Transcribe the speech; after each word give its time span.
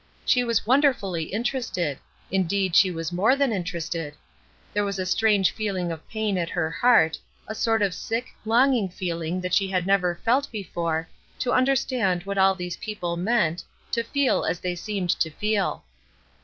She 0.25 0.43
was 0.43 0.65
wonderfully 0.65 1.25
interested 1.25 1.99
indeed 2.31 2.75
she 2.75 2.89
was 2.89 3.11
more 3.11 3.35
than 3.35 3.53
interested. 3.53 4.15
There 4.73 4.83
was 4.83 4.97
a 4.97 5.05
strange 5.05 5.51
feeling 5.51 5.91
of 5.91 6.09
pain 6.09 6.39
at 6.39 6.49
her 6.49 6.71
heart, 6.71 7.19
a 7.47 7.53
sort 7.53 7.83
of 7.83 7.93
sick, 7.93 8.29
longing 8.43 8.89
feeling 8.89 9.41
that 9.41 9.53
she 9.53 9.67
had 9.67 9.85
never 9.85 10.19
felt 10.25 10.51
before, 10.51 11.07
to 11.37 11.53
understand 11.53 12.23
what 12.23 12.39
all 12.39 12.55
these 12.55 12.77
people 12.77 13.15
meant, 13.15 13.63
to 13.91 14.01
feel 14.01 14.43
as 14.43 14.59
they 14.59 14.73
seemed 14.73 15.11
to 15.19 15.29
feel. 15.29 15.83